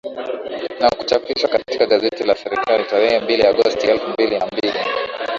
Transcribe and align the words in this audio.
na 0.79 0.89
kuchapishwa 0.91 1.49
katika 1.49 1.85
gazeti 1.85 2.23
la 2.23 2.35
Serikali 2.35 2.83
tarehe 2.85 3.19
mbili 3.19 3.43
Agosti 3.47 3.87
elfu 3.87 4.07
mbili 4.07 4.39
na 4.39 4.45
mbili 4.45 4.73